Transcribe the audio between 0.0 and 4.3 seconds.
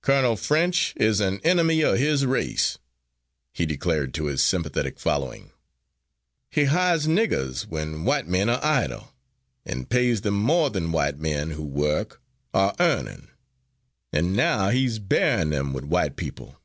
"Colonel French is an enemy of his race," he declared to